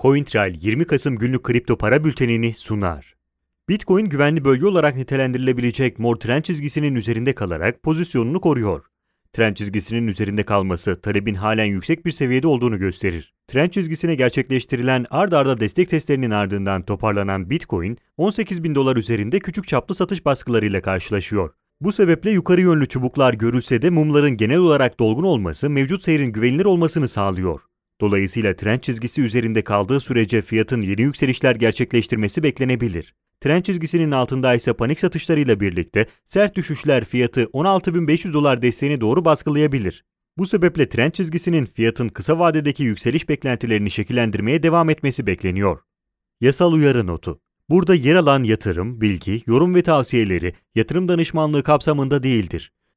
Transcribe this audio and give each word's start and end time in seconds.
CoinTrail 0.00 0.54
20 0.60 0.84
Kasım 0.84 1.18
günlük 1.18 1.42
kripto 1.42 1.78
para 1.78 2.04
bültenini 2.04 2.54
sunar. 2.54 3.16
Bitcoin 3.68 4.06
güvenli 4.06 4.44
bölge 4.44 4.66
olarak 4.66 4.96
nitelendirilebilecek 4.96 5.98
mor 5.98 6.16
trend 6.16 6.42
çizgisinin 6.42 6.94
üzerinde 6.94 7.34
kalarak 7.34 7.82
pozisyonunu 7.82 8.40
koruyor. 8.40 8.84
Trend 9.32 9.54
çizgisinin 9.54 10.06
üzerinde 10.06 10.42
kalması 10.42 11.00
talebin 11.00 11.34
halen 11.34 11.64
yüksek 11.64 12.06
bir 12.06 12.10
seviyede 12.10 12.46
olduğunu 12.46 12.78
gösterir. 12.78 13.34
Trend 13.48 13.70
çizgisine 13.70 14.14
gerçekleştirilen 14.14 15.06
ard 15.10 15.32
arda 15.32 15.60
destek 15.60 15.90
testlerinin 15.90 16.30
ardından 16.30 16.82
toparlanan 16.82 17.50
Bitcoin, 17.50 17.98
18 18.16 18.64
bin 18.64 18.74
dolar 18.74 18.96
üzerinde 18.96 19.38
küçük 19.38 19.68
çaplı 19.68 19.94
satış 19.94 20.24
baskılarıyla 20.24 20.82
karşılaşıyor. 20.82 21.50
Bu 21.80 21.92
sebeple 21.92 22.30
yukarı 22.30 22.60
yönlü 22.60 22.88
çubuklar 22.88 23.34
görülse 23.34 23.82
de 23.82 23.90
mumların 23.90 24.36
genel 24.36 24.58
olarak 24.58 25.00
dolgun 25.00 25.24
olması 25.24 25.70
mevcut 25.70 26.02
seyrin 26.02 26.32
güvenilir 26.32 26.64
olmasını 26.64 27.08
sağlıyor. 27.08 27.60
Dolayısıyla 28.00 28.56
trend 28.56 28.80
çizgisi 28.80 29.22
üzerinde 29.22 29.64
kaldığı 29.64 30.00
sürece 30.00 30.42
fiyatın 30.42 30.82
yeni 30.82 31.02
yükselişler 31.02 31.54
gerçekleştirmesi 31.54 32.42
beklenebilir. 32.42 33.14
Trend 33.40 33.62
çizgisinin 33.62 34.10
altında 34.10 34.54
ise 34.54 34.72
panik 34.72 35.00
satışlarıyla 35.00 35.60
birlikte 35.60 36.06
sert 36.26 36.56
düşüşler 36.56 37.04
fiyatı 37.04 37.42
16.500 37.42 38.32
dolar 38.32 38.62
desteğine 38.62 39.00
doğru 39.00 39.24
baskılayabilir. 39.24 40.04
Bu 40.38 40.46
sebeple 40.46 40.88
trend 40.88 41.12
çizgisinin 41.12 41.64
fiyatın 41.64 42.08
kısa 42.08 42.38
vadedeki 42.38 42.82
yükseliş 42.82 43.28
beklentilerini 43.28 43.90
şekillendirmeye 43.90 44.62
devam 44.62 44.90
etmesi 44.90 45.26
bekleniyor. 45.26 45.80
Yasal 46.40 46.72
uyarı 46.72 47.06
notu. 47.06 47.40
Burada 47.70 47.94
yer 47.94 48.14
alan 48.14 48.42
yatırım, 48.42 49.00
bilgi, 49.00 49.42
yorum 49.46 49.74
ve 49.74 49.82
tavsiyeleri 49.82 50.54
yatırım 50.74 51.08
danışmanlığı 51.08 51.62
kapsamında 51.62 52.22
değildir. 52.22 52.72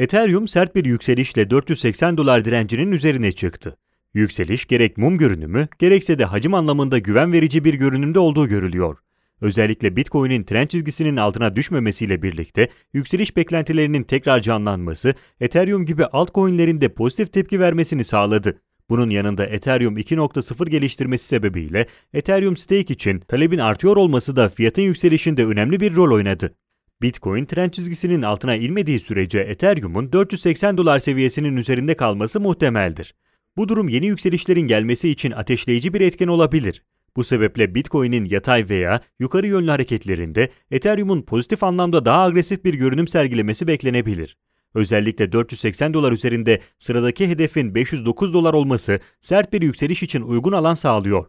Ethereum 0.00 0.48
sert 0.48 0.74
bir 0.74 0.84
yükselişle 0.84 1.50
480 1.50 2.16
dolar 2.16 2.44
direncinin 2.44 2.92
üzerine 2.92 3.32
çıktı. 3.32 3.76
Yükseliş 4.14 4.66
gerek 4.66 4.98
mum 4.98 5.18
görünümü 5.18 5.68
gerekse 5.78 6.18
de 6.18 6.24
hacim 6.24 6.54
anlamında 6.54 6.98
güven 6.98 7.32
verici 7.32 7.64
bir 7.64 7.74
görünümde 7.74 8.18
olduğu 8.18 8.48
görülüyor. 8.48 8.98
Özellikle 9.40 9.96
Bitcoin'in 9.96 10.44
trend 10.44 10.68
çizgisinin 10.68 11.16
altına 11.16 11.56
düşmemesiyle 11.56 12.22
birlikte 12.22 12.68
yükseliş 12.92 13.36
beklentilerinin 13.36 14.02
tekrar 14.02 14.40
canlanması 14.40 15.14
Ethereum 15.40 15.86
gibi 15.86 16.04
altcoin'lerin 16.04 16.80
de 16.80 16.88
pozitif 16.88 17.32
tepki 17.32 17.60
vermesini 17.60 18.04
sağladı. 18.04 18.60
Bunun 18.90 19.10
yanında 19.10 19.46
Ethereum 19.46 19.98
2.0 19.98 20.68
geliştirmesi 20.68 21.26
sebebiyle 21.26 21.86
Ethereum 22.12 22.56
Stake 22.56 22.94
için 22.94 23.20
talebin 23.20 23.58
artıyor 23.58 23.96
olması 23.96 24.36
da 24.36 24.48
fiyatın 24.48 24.82
yükselişinde 24.82 25.46
önemli 25.46 25.80
bir 25.80 25.96
rol 25.96 26.14
oynadı. 26.14 26.54
Bitcoin 27.02 27.44
trend 27.44 27.70
çizgisinin 27.70 28.22
altına 28.22 28.54
inmediği 28.56 29.00
sürece 29.00 29.40
Ethereum'un 29.40 30.12
480 30.12 30.76
dolar 30.76 30.98
seviyesinin 30.98 31.56
üzerinde 31.56 31.94
kalması 31.94 32.40
muhtemeldir. 32.40 33.14
Bu 33.56 33.68
durum 33.68 33.88
yeni 33.88 34.06
yükselişlerin 34.06 34.66
gelmesi 34.66 35.08
için 35.08 35.30
ateşleyici 35.30 35.94
bir 35.94 36.00
etken 36.00 36.28
olabilir. 36.28 36.82
Bu 37.16 37.24
sebeple 37.24 37.74
Bitcoin'in 37.74 38.24
yatay 38.24 38.68
veya 38.68 39.00
yukarı 39.18 39.46
yönlü 39.46 39.70
hareketlerinde 39.70 40.50
Ethereum'un 40.70 41.22
pozitif 41.22 41.64
anlamda 41.64 42.04
daha 42.04 42.22
agresif 42.22 42.64
bir 42.64 42.74
görünüm 42.74 43.08
sergilemesi 43.08 43.66
beklenebilir. 43.66 44.36
Özellikle 44.74 45.32
480 45.32 45.94
dolar 45.94 46.12
üzerinde 46.12 46.60
sıradaki 46.78 47.28
hedefin 47.28 47.74
509 47.74 48.34
dolar 48.34 48.54
olması 48.54 49.00
sert 49.20 49.52
bir 49.52 49.62
yükseliş 49.62 50.02
için 50.02 50.22
uygun 50.22 50.52
alan 50.52 50.74
sağlıyor. 50.74 51.26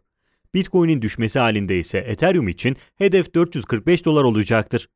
Bitcoin'in 0.53 1.01
düşmesi 1.01 1.39
halinde 1.39 1.79
ise 1.79 1.97
Ethereum 1.97 2.47
için 2.47 2.77
hedef 2.95 3.35
445 3.35 4.05
dolar 4.05 4.23
olacaktır. 4.23 4.89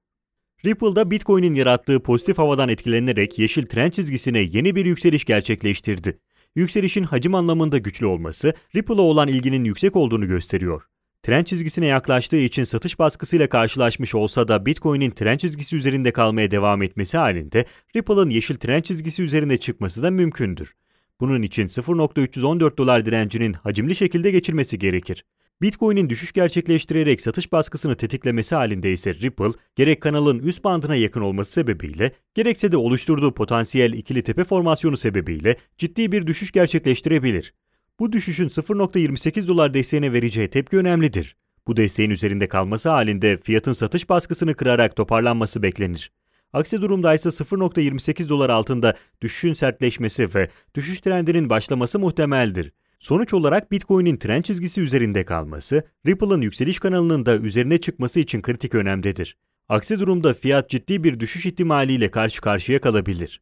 Ripple'da 0.66 1.12
Bitcoin'in 1.12 1.56
yarattığı 1.56 2.00
pozitif 2.00 2.38
havadan 2.38 2.70
etkilenerek 2.70 3.40
yeşil 3.40 3.66
trend 3.66 3.92
çizgisine 3.92 4.40
yeni 4.40 4.76
bir 4.76 4.86
yükseliş 4.86 5.26
gerçekleştirdi. 5.26 6.20
Yükselişin 6.56 7.04
hacim 7.04 7.36
anlamında 7.36 7.78
güçlü 7.78 8.06
olması 8.06 8.54
Ripple'a 8.76 9.02
olan 9.02 9.28
ilginin 9.28 9.64
yüksek 9.64 9.96
olduğunu 9.96 10.28
gösteriyor. 10.28 10.84
Trend 11.24 11.46
çizgisine 11.46 11.86
yaklaştığı 11.86 12.38
için 12.38 12.64
satış 12.64 13.00
baskısıyla 13.00 13.50
karşılaşmış 13.50 14.16
olsa 14.16 14.48
da 14.48 14.66
Bitcoin'in 14.66 15.12
trend 15.12 15.40
çizgisi 15.40 15.76
üzerinde 15.76 16.12
kalmaya 16.12 16.52
devam 16.52 16.82
etmesi 16.82 17.18
halinde 17.18 17.66
Ripple'ın 17.96 18.30
yeşil 18.30 18.56
trend 18.56 18.84
çizgisi 18.84 19.24
üzerine 19.24 19.58
çıkması 19.58 20.04
da 20.04 20.12
mümkündür. 20.12 20.76
Bunun 21.20 21.42
için 21.42 21.68
0.314 21.68 22.78
dolar 22.78 23.06
direncinin 23.06 23.54
hacimli 23.54 23.96
şekilde 23.96 24.32
geçilmesi 24.32 24.80
gerekir. 24.80 25.26
Bitcoin'in 25.62 26.10
düşüş 26.10 26.32
gerçekleştirerek 26.32 27.22
satış 27.22 27.52
baskısını 27.52 27.96
tetiklemesi 27.96 28.56
halinde 28.56 28.92
ise 28.92 29.16
Ripple, 29.16 29.52
gerek 29.76 30.02
kanalın 30.02 30.40
üst 30.40 30.64
bandına 30.64 30.96
yakın 30.96 31.22
olması 31.22 31.52
sebebiyle, 31.52 32.12
gerekse 32.34 32.72
de 32.72 32.78
oluşturduğu 32.78 33.34
potansiyel 33.34 33.94
ikili 33.94 34.24
tepe 34.24 34.44
formasyonu 34.44 34.98
sebebiyle 34.98 35.58
ciddi 35.78 36.12
bir 36.12 36.28
düşüş 36.28 36.52
gerçekleştirebilir. 36.52 37.54
Bu 38.00 38.12
düşüşün 38.12 38.48
0.28 38.48 39.48
dolar 39.48 39.74
desteğine 39.74 40.14
vereceği 40.14 40.50
tepki 40.50 40.78
önemlidir. 40.78 41.36
Bu 41.68 41.78
desteğin 41.78 42.10
üzerinde 42.10 42.48
kalması 42.48 42.90
halinde 42.90 43.38
fiyatın 43.38 43.72
satış 43.72 44.10
baskısını 44.10 44.54
kırarak 44.54 44.96
toparlanması 44.96 45.64
beklenir. 45.64 46.12
Aksi 46.54 46.82
durumda 46.82 47.14
ise 47.14 47.30
0.28 47.30 48.30
dolar 48.30 48.50
altında 48.50 48.96
düşüşün 49.22 49.54
sertleşmesi 49.54 50.36
ve 50.36 50.50
düşüş 50.76 51.00
trendinin 51.00 51.50
başlaması 51.50 52.00
muhtemeldir. 52.00 52.72
Sonuç 53.00 53.34
olarak 53.34 53.72
Bitcoin'in 53.72 54.18
trend 54.18 54.44
çizgisi 54.44 54.82
üzerinde 54.82 55.26
kalması, 55.26 55.84
Ripple'ın 56.08 56.42
yükseliş 56.42 56.80
kanalının 56.80 57.26
da 57.26 57.38
üzerine 57.38 57.78
çıkması 57.78 58.20
için 58.20 58.42
kritik 58.42 58.76
önemdedir. 58.76 59.38
Aksi 59.70 60.00
durumda 60.00 60.34
fiyat 60.34 60.70
ciddi 60.70 61.04
bir 61.04 61.20
düşüş 61.20 61.46
ihtimaliyle 61.46 62.12
karşı 62.12 62.42
karşıya 62.42 62.82
kalabilir. 62.82 63.42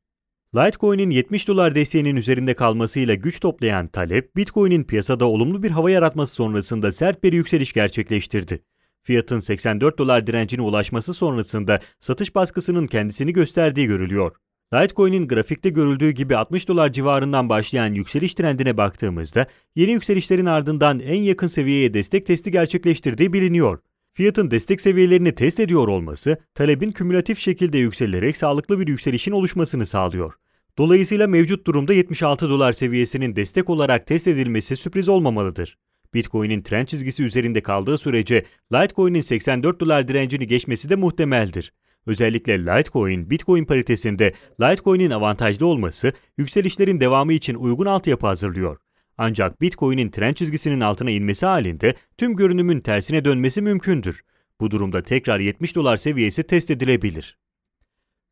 Litecoin'in 0.56 1.10
70 1.10 1.48
dolar 1.48 1.76
desteğinin 1.76 2.16
üzerinde 2.16 2.54
kalmasıyla 2.54 3.14
güç 3.14 3.40
toplayan 3.40 3.88
talep, 3.88 4.36
Bitcoin'in 4.36 4.84
piyasada 4.84 5.26
olumlu 5.26 5.64
bir 5.64 5.72
hava 5.72 5.92
yaratması 5.92 6.34
sonrasında 6.34 6.92
sert 6.92 7.24
bir 7.24 7.34
yükseliş 7.34 7.74
gerçekleştirdi. 7.74 8.64
Fiyatın 9.04 9.40
84 9.40 9.98
dolar 9.98 10.28
direncine 10.28 10.62
ulaşması 10.62 11.14
sonrasında 11.14 11.80
satış 12.00 12.36
baskısının 12.36 12.88
kendisini 12.88 13.34
gösterdiği 13.34 13.88
görülüyor. 13.88 14.36
Litecoin'in 14.74 15.28
grafikte 15.28 15.70
görüldüğü 15.70 16.12
gibi 16.12 16.38
60 16.38 16.68
dolar 16.68 16.92
civarından 16.92 17.50
başlayan 17.50 17.94
yükseliş 17.94 18.34
trendine 18.34 18.78
baktığımızda 18.78 19.48
yeni 19.76 19.92
yükselişlerin 19.92 20.46
ardından 20.46 21.00
en 21.00 21.22
yakın 21.22 21.48
seviyeye 21.48 21.94
destek 21.94 22.26
testi 22.26 22.52
gerçekleştirdiği 22.52 23.34
biliniyor. 23.34 23.80
Fiyatın 24.14 24.52
destek 24.52 24.82
seviyelerini 24.82 25.36
test 25.36 25.60
ediyor 25.60 25.88
olması, 25.88 26.38
talebin 26.56 26.92
kümülatif 26.92 27.40
şekilde 27.40 27.78
yükselerek 27.78 28.38
sağlıklı 28.38 28.80
bir 28.80 28.88
yükselişin 28.88 29.32
oluşmasını 29.32 29.86
sağlıyor. 29.86 30.34
Dolayısıyla 30.78 31.28
mevcut 31.28 31.68
durumda 31.68 31.94
76 31.94 32.50
dolar 32.50 32.74
seviyesinin 32.74 33.36
destek 33.36 33.70
olarak 33.70 34.08
test 34.08 34.28
edilmesi 34.28 34.76
sürpriz 34.76 35.10
olmamalıdır. 35.10 35.78
Bitcoin'in 36.14 36.62
trend 36.62 36.88
çizgisi 36.88 37.24
üzerinde 37.24 37.62
kaldığı 37.62 37.98
sürece 37.98 38.46
Litecoin'in 38.74 39.22
84 39.22 39.80
dolar 39.80 40.08
direncini 40.08 40.48
geçmesi 40.48 40.90
de 40.90 40.96
muhtemeldir. 40.96 41.74
Özellikle 42.06 42.66
Litecoin, 42.66 43.30
Bitcoin 43.30 43.66
paritesinde 43.66 44.34
Litecoin'in 44.62 45.12
avantajlı 45.12 45.66
olması 45.66 46.14
yükselişlerin 46.38 47.00
devamı 47.00 47.34
için 47.34 47.56
uygun 47.56 47.86
altyapı 47.86 48.28
hazırlıyor. 48.28 48.78
Ancak 49.18 49.62
Bitcoin'in 49.62 50.10
trend 50.10 50.36
çizgisinin 50.36 50.80
altına 50.80 51.10
inmesi 51.10 51.46
halinde 51.46 51.96
tüm 52.18 52.36
görünümün 52.36 52.80
tersine 52.80 53.26
dönmesi 53.26 53.62
mümkündür. 53.62 54.24
Bu 54.62 54.72
durumda 54.72 55.04
tekrar 55.04 55.40
70 55.40 55.76
dolar 55.76 55.98
seviyesi 55.98 56.44
test 56.44 56.72
edilebilir. 56.72 57.38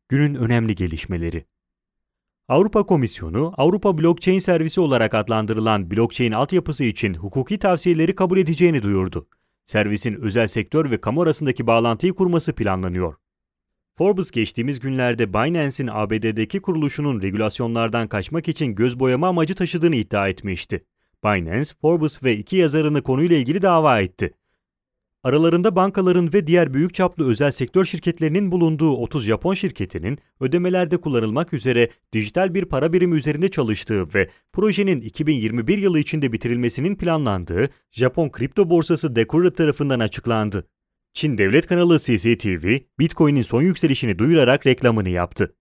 Günün 0.08 0.34
önemli 0.34 0.74
gelişmeleri 0.74 1.44
Avrupa 2.48 2.86
Komisyonu, 2.86 3.54
Avrupa 3.56 3.98
Blockchain 3.98 4.38
Servisi 4.38 4.80
olarak 4.80 5.14
adlandırılan 5.14 5.90
blockchain 5.90 6.32
altyapısı 6.32 6.84
için 6.84 7.14
hukuki 7.14 7.58
tavsiyeleri 7.58 8.14
kabul 8.14 8.38
edeceğini 8.38 8.82
duyurdu. 8.82 9.28
Servisin 9.64 10.14
özel 10.14 10.46
sektör 10.46 10.90
ve 10.90 11.00
kamu 11.00 11.22
arasındaki 11.22 11.66
bağlantıyı 11.66 12.12
kurması 12.14 12.52
planlanıyor. 12.52 13.14
Forbes 13.94 14.30
geçtiğimiz 14.30 14.80
günlerde 14.80 15.32
Binance'in 15.32 15.88
ABD'deki 15.92 16.60
kuruluşunun 16.60 17.22
regülasyonlardan 17.22 18.08
kaçmak 18.08 18.48
için 18.48 18.74
göz 18.74 19.00
boyama 19.00 19.28
amacı 19.28 19.54
taşıdığını 19.54 19.96
iddia 19.96 20.28
etmişti. 20.28 20.84
Binance, 21.24 21.70
Forbes 21.80 22.22
ve 22.22 22.36
iki 22.36 22.56
yazarını 22.56 23.02
konuyla 23.02 23.36
ilgili 23.36 23.62
dava 23.62 24.00
etti. 24.00 24.34
Aralarında 25.24 25.76
bankaların 25.76 26.32
ve 26.32 26.46
diğer 26.46 26.74
büyük 26.74 26.94
çaplı 26.94 27.28
özel 27.28 27.50
sektör 27.50 27.84
şirketlerinin 27.84 28.52
bulunduğu 28.52 28.96
30 28.96 29.24
Japon 29.24 29.54
şirketinin 29.54 30.18
ödemelerde 30.40 30.96
kullanılmak 30.96 31.52
üzere 31.52 31.88
dijital 32.12 32.54
bir 32.54 32.64
para 32.64 32.92
birimi 32.92 33.16
üzerinde 33.16 33.50
çalıştığı 33.50 34.14
ve 34.14 34.30
projenin 34.52 35.00
2021 35.00 35.78
yılı 35.78 35.98
içinde 35.98 36.32
bitirilmesinin 36.32 36.96
planlandığı 36.96 37.68
Japon 37.90 38.28
kripto 38.28 38.70
borsası 38.70 39.16
Decora 39.16 39.50
tarafından 39.50 40.00
açıklandı. 40.00 40.66
Çin 41.14 41.38
devlet 41.38 41.66
kanalı 41.66 41.98
CCTV, 41.98 42.78
Bitcoin'in 42.98 43.42
son 43.42 43.62
yükselişini 43.62 44.18
duyurarak 44.18 44.66
reklamını 44.66 45.08
yaptı. 45.08 45.54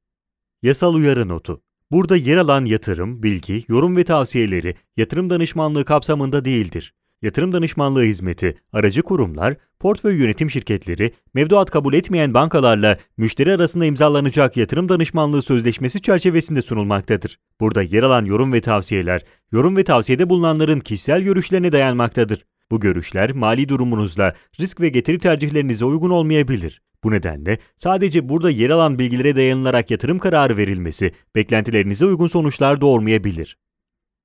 Yasal 0.63 0.93
uyarı 0.93 1.27
notu. 1.27 1.61
Burada 1.91 2.17
yer 2.17 2.37
alan 2.37 2.65
yatırım, 2.65 3.23
bilgi, 3.23 3.63
yorum 3.67 3.97
ve 3.97 4.03
tavsiyeleri 4.03 4.75
yatırım 4.97 5.29
danışmanlığı 5.29 5.85
kapsamında 5.85 6.45
değildir. 6.45 6.93
Yatırım 7.21 7.51
danışmanlığı 7.51 8.03
hizmeti, 8.03 8.61
aracı 8.73 9.01
kurumlar, 9.01 9.55
portföy 9.79 10.17
yönetim 10.19 10.49
şirketleri, 10.49 11.13
mevduat 11.33 11.71
kabul 11.71 11.93
etmeyen 11.93 12.33
bankalarla 12.33 12.97
müşteri 13.17 13.53
arasında 13.53 13.85
imzalanacak 13.85 14.57
yatırım 14.57 14.89
danışmanlığı 14.89 15.41
sözleşmesi 15.41 16.01
çerçevesinde 16.01 16.61
sunulmaktadır. 16.61 17.39
Burada 17.59 17.81
yer 17.81 18.03
alan 18.03 18.25
yorum 18.25 18.53
ve 18.53 18.61
tavsiyeler, 18.61 19.25
yorum 19.51 19.77
ve 19.77 19.83
tavsiyede 19.83 20.29
bulunanların 20.29 20.79
kişisel 20.79 21.21
görüşlerine 21.21 21.71
dayanmaktadır. 21.71 22.45
Bu 22.71 22.79
görüşler 22.79 23.31
mali 23.31 23.69
durumunuzla, 23.69 24.35
risk 24.59 24.81
ve 24.81 24.89
getiri 24.89 25.19
tercihlerinize 25.19 25.85
uygun 25.85 26.09
olmayabilir. 26.09 26.81
Bu 27.03 27.11
nedenle 27.11 27.57
sadece 27.77 28.29
burada 28.29 28.49
yer 28.49 28.69
alan 28.69 28.99
bilgilere 28.99 29.35
dayanılarak 29.35 29.91
yatırım 29.91 30.19
kararı 30.19 30.57
verilmesi 30.57 31.11
beklentilerinize 31.35 32.05
uygun 32.05 32.27
sonuçlar 32.27 32.81
doğurmayabilir. 32.81 33.57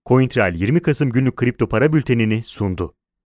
CoinTrail 0.09 0.55
20 0.55 0.81
Kasım 0.81 1.11
günlük 1.11 1.37
kripto 1.37 1.69
para 1.69 1.93
bültenini 1.93 2.43
sundu. 2.43 2.95